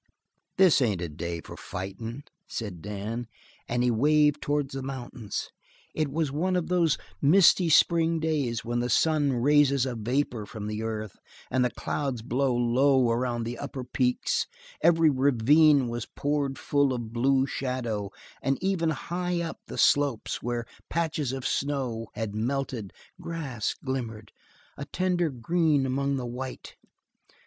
[0.57, 3.27] "This ain't a day for fightin'," said Dan,
[3.69, 5.51] and he waved towards the mountains.
[5.93, 10.65] It was one of those misty spring days when the sun raises a vapor from
[10.65, 11.19] the earth
[11.51, 14.47] and the clouds blow low around the upper peaks;
[14.81, 18.09] every ravine was poured full of blue shadow,
[18.41, 22.91] and even high up the slopes, where patches of snow had melted,
[23.21, 24.31] grass glimmered,
[24.77, 26.75] a tender green among the white.